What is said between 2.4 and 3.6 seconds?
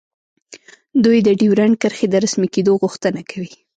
کیدو غوښتنه کوي